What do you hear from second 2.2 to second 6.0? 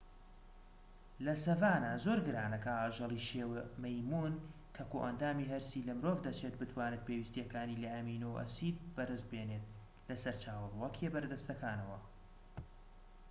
گرانە کە ئاژەڵی شێوە مەیمون کە کۆئەندامی هەرسی لە